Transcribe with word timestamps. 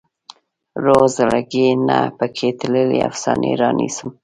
د 0.73 0.75
روغ 0.83 1.03
زړګي 1.17 1.67
نه 1.87 1.99
پکې 2.19 2.49
تللې 2.59 2.99
افسانې 3.09 3.51
رانیسم 3.61 4.09